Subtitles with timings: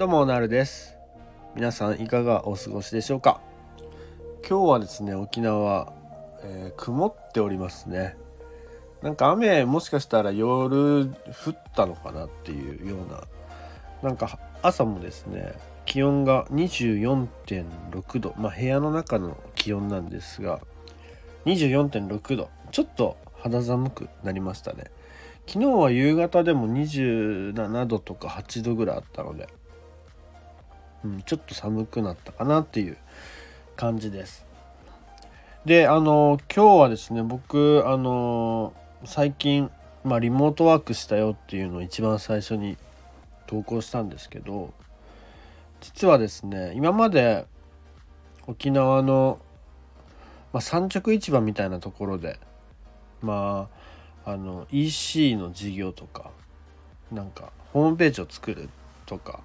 [0.00, 0.96] どうもなるです。
[1.54, 3.42] 皆さんいかがお過ごしでしょうか？
[4.48, 5.92] 今日はですね沖縄、
[6.42, 8.16] えー、曇っておりますね。
[9.02, 13.24] なんか雨もしかしたら夜降ったのかなっていうような
[14.02, 15.52] なんか朝もですね
[15.84, 18.34] 気温が24.6度。
[18.38, 20.60] まあ部屋の中の気温なんですが
[21.44, 22.48] 24.6度。
[22.70, 24.84] ちょっと肌寒くなりましたね。
[25.46, 29.46] 昨日は夕方でも27度とか8度ぐらいあったので、
[31.04, 32.96] うん、ちょっと寒くなったかなっていう
[33.76, 34.50] 感じです。
[35.64, 38.72] であの今日はですね僕あの
[39.04, 39.70] 最近、
[40.04, 42.78] まあ、リモートワークしたよっていうのを一番最初に
[43.46, 44.72] 投稿したんですけど
[45.80, 47.46] 実はですね今まで
[48.46, 49.38] 沖縄の、
[50.52, 52.38] まあ、産直市場みたいなところで
[53.20, 53.68] ま
[54.24, 56.30] ああの EC の事業とか
[57.12, 58.68] なんかホームページを作る
[59.04, 59.40] とか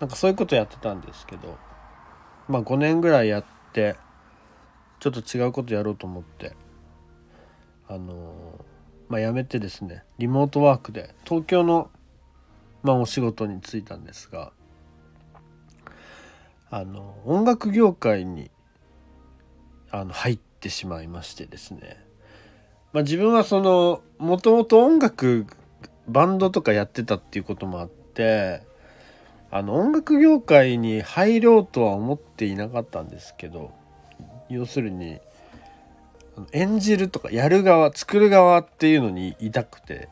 [0.00, 1.56] なんかそういうことやってたんですけど
[2.48, 3.96] まあ5年ぐらいやって
[5.00, 6.54] ちょっと違うことやろうと思って
[7.88, 8.64] あの
[9.08, 11.90] まあ辞めてですねリモートワークで東京の
[12.82, 14.52] まあお仕事に就いたんですが
[16.70, 18.50] あの音楽業界に
[19.90, 22.04] あの入ってしまいましてですね。
[22.92, 25.46] まあ、自分はそのもともと音楽
[26.08, 28.62] バンドとかやってたっていうこともあって
[29.50, 33.72] あの音楽業界に入ろうとは思っていなかったんですけど
[34.48, 35.18] 要するに
[36.52, 40.08] 演じるとかやる側作る側っていうのにいたくて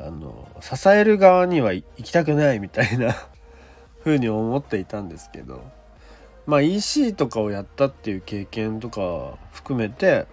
[0.00, 3.14] あの支える側には行きたくないみたいな
[4.04, 5.62] 風に思っていたんですけど
[6.46, 10.26] まあ EC とかをやったっていう経験とか含めて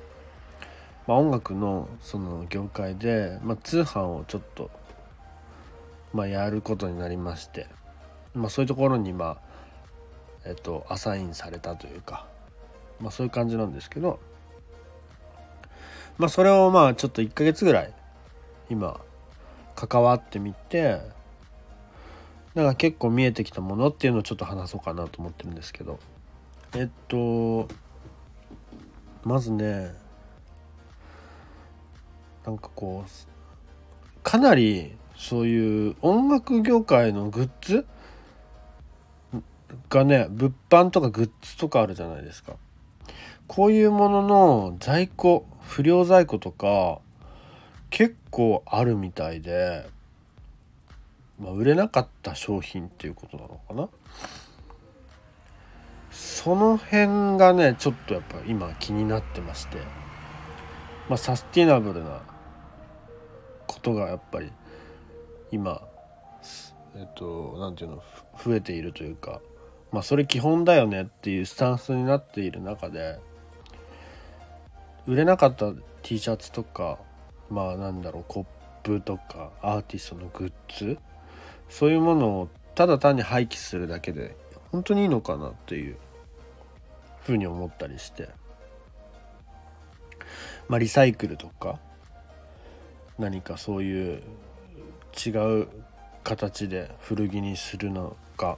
[1.09, 4.69] まあ、音楽のその業界で、まあ、通販をちょっと、
[6.13, 7.65] まあ、やることになりまして、
[8.33, 9.37] まあ、そういうところにまあ
[10.45, 12.27] えっとアサインされたというか、
[12.99, 14.19] まあ、そういう感じなんですけど
[16.17, 17.93] まあそれをまあちょっと1ヶ月ぐらい
[18.69, 18.99] 今
[19.75, 20.99] 関わってみて
[22.55, 25.99] なんか結構見えてきたものっていうのをちょっと話そうかなと思ってるんですけど
[26.75, 27.67] えっと
[29.23, 29.93] まずね
[32.45, 37.85] なんかこうかなりそういう音楽業界のグッズ
[39.89, 42.53] がね物販とかグッズとかあるじゃないですか。
[43.47, 46.99] こういうものの在庫不良在庫とか
[47.89, 49.89] 結構あるみたいで、
[51.39, 53.89] まあ、売れなかった商品っていうことなのかな。
[56.11, 59.77] その辺がねちょっとやっぱ今気になってまして。
[61.07, 62.21] まあサスティナブルな
[63.65, 64.51] ことがやっぱり
[65.51, 65.81] 今
[66.95, 68.03] えっと何て言うの
[68.45, 69.41] 増えているというか。
[69.91, 73.19] まあそれ基本だよねっていうスタンスになっている中で
[75.07, 75.73] 売れなかった
[76.03, 76.99] T シャツとか
[77.49, 78.45] まあなんだろうコッ
[78.83, 80.97] プとかアーティストのグッズ
[81.69, 84.35] そういうものをただ単に廃棄するだけで
[84.71, 85.97] 本当にいいのかなっていう
[87.23, 88.29] ふうに思ったりして。
[90.69, 91.79] まあリサイクルとか
[93.17, 94.21] 何かそういう
[95.25, 95.29] 違
[95.61, 95.67] う
[96.23, 98.57] 形で古着にするのか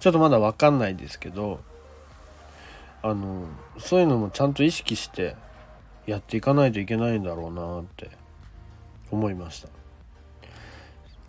[0.00, 1.60] ちょっとまだ分かんないですけど
[3.02, 3.44] あの
[3.78, 5.36] そういうのもちゃんと意識して
[6.06, 8.10] やっていかないといけないんだろうなって
[9.10, 9.68] 思いました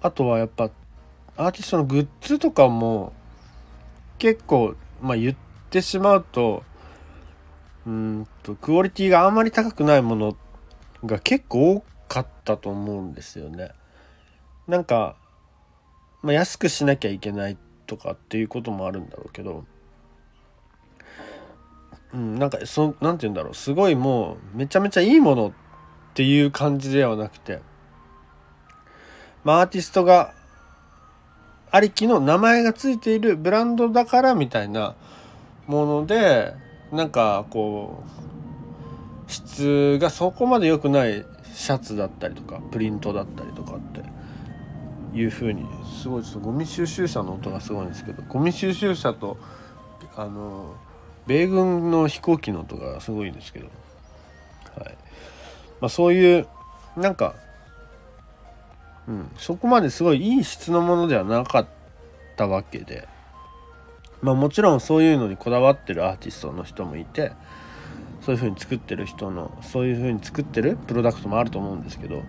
[0.02, 0.72] あとはやっぱ
[1.38, 3.14] アーティストのグッズとかも
[4.18, 5.36] 結構まあ言っ
[5.70, 6.64] てしまうと
[7.86, 10.38] うんとクオリティがあんまり高くないもの
[11.06, 13.72] が結構多かったと思うんですよね。
[14.68, 15.16] なんか、
[16.22, 17.58] まあ、安くしなきゃいけない
[17.92, 19.66] とかっていうこともあるんだろうけど、
[22.14, 23.54] うん、なんかそなんて言うんだろう。
[23.54, 25.52] すごいもうめちゃめちゃいいものっ
[26.14, 27.60] ていう感じではなくて、
[29.44, 30.34] まあ、アーティストが
[31.70, 34.96] ありきの名前が付いているブランドだからみたいな
[35.68, 36.54] もので
[36.94, 38.04] なんかこ
[39.28, 44.02] う質がそこまで良くないシャツだったりとかプリントだったりとかって
[45.14, 45.66] いう風に。
[46.02, 49.38] すごいちょっとゴミ収集車の音がすごいんですけどゴミ収集車と
[50.16, 50.76] あの
[51.28, 53.68] 米軍の飛行機の音がすごいんですけど、
[54.78, 54.98] はい。
[55.80, 56.48] まあ、そういう
[56.96, 57.36] なんか、
[59.08, 61.68] うん、そこまですごいいい質のものではなかっ
[62.38, 63.08] たわけで、
[64.22, 67.32] まあ、もちろんそういうのにこだわってるアーティストの人もいて
[68.22, 72.22] そういう風に作ってる人のそういう風に作ってるプロダクトもあると思うんですけど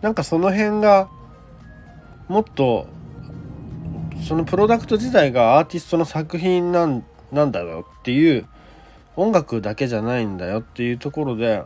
[0.00, 1.08] なんかその辺が
[2.28, 2.86] もっと
[4.26, 8.46] そのプロダクト自体がアーティストの作品なんなんだよっていう
[9.16, 11.62] 音楽だけじゃないんだよっていうところで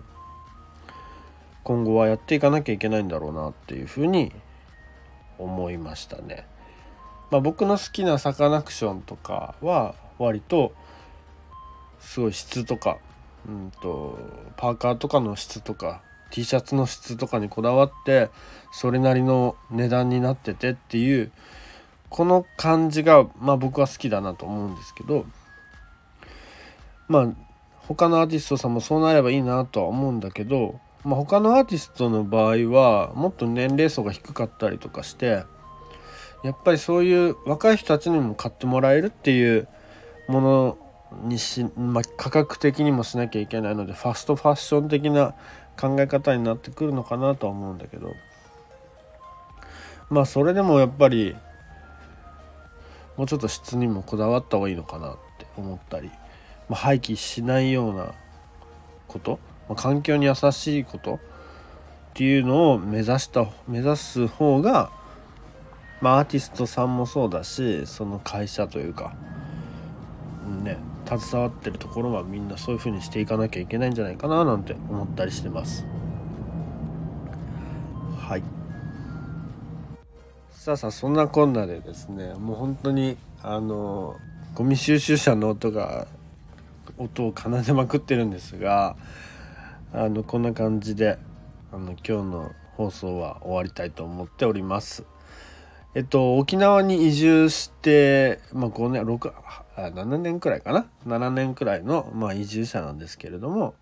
[1.65, 4.33] 今後はやっていかなきゃいけないんだろうなっていうふうに
[5.39, 6.47] 思いましたね。
[7.31, 10.73] まあ、僕の好きなサカナクションとかは割と
[12.01, 12.99] すごい質とか、
[13.49, 14.19] うんと、
[14.57, 16.03] パーカーとかの質とか
[16.33, 18.31] T シャツの質とかにこだわって
[18.73, 21.31] それなりの値段になっててっていう
[22.09, 25.27] この感じが、まあ、僕は好きだなと思うんですけど
[27.07, 27.29] まあ
[27.87, 35.45] 他のアーティストさんもそうなればいいなとは思うんだけど、まあ、他のアーティストの場合はもっと年齢層が低かったりとかして
[36.45, 39.69] やっぱりそういう若い人たちにも買ってもらえるっていう
[40.29, 40.79] もの
[41.25, 45.35] にし、まあ、価格的にもしなきゃいけないのでファストファッション的な
[45.77, 48.15] 考え方になってくるのかなとは思うんだけど。
[50.11, 51.35] まあそれでもやっぱり
[53.17, 56.09] もうちょっと質にもこだわった方がいいのかなって思ったり、
[56.69, 58.15] まあ、廃棄しないような
[59.09, 59.39] こと、
[59.69, 61.19] まあ、環境に優しいことっ
[62.15, 64.91] ていうのを目指した目指す方が、
[66.01, 69.15] まあ、アーティストさんもそうだしその会社というか
[70.63, 70.92] ね。
[71.19, 75.85] 携わってるところはみんなそういう風にしていかなきゃいけないんじゃないかななんて思ったりしてます。
[78.19, 78.43] はい。
[80.51, 84.17] さあさあそんなこんなでですねもう本当にあの
[84.55, 86.07] ゴミ収集車の音が
[86.99, 88.97] 音を奏でまくってるんですが
[89.93, 91.19] あのこんな感じで
[91.73, 95.05] あの今日の放送は終わりたいと思っております。
[95.95, 99.33] えっと沖縄に移住してまあ5年6
[99.77, 103.75] 7年くらいかな7年くらいの、まあ、移住者なんですけれども、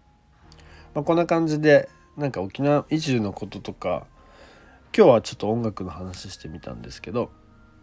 [0.94, 4.06] まあ、こんな感じでなんか沖縄移住のこととか
[4.96, 7.30] 今日はちょっと音楽の話してみたんですけど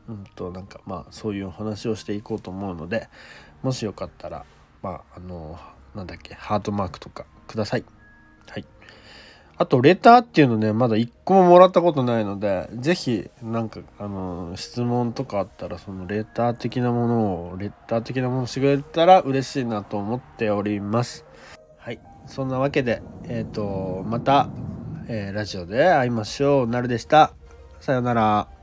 [0.08, 3.10] うんとなんかまあそういうお話をしていこうと思うので
[3.64, 4.46] もしよかったら
[4.82, 5.60] まああの
[5.96, 7.86] なんだっけハートマークとかください。
[8.48, 8.66] はい。
[9.60, 21.26] あと、レターっていうのね、まだ一個ももらったことないので、ぜひ、なんか、あの、質問とかあったら、そのレター的なものを、レター的なものをしてくれたら嬉しいなと思っております。
[21.80, 22.00] はい。
[22.28, 24.50] そんなわけで、えっ、ー、と、また、
[25.08, 26.68] えー、ラジオで会いましょう。
[26.68, 27.34] なるでした。
[27.80, 28.57] さようなら。